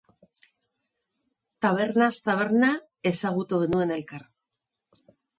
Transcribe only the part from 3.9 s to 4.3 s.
elkar.